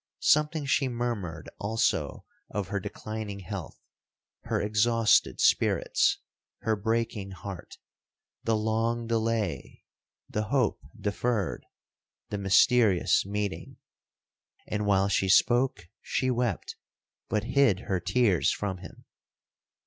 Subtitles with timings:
[0.25, 10.79] Something she murmured also of her declining health—her exhausted spirits—her breaking heart—the long delay—the hope
[10.99, 13.77] deferred—the mysterious meeting;
[14.65, 16.77] and while she spoke she wept,
[17.29, 19.05] but hid her tears from him.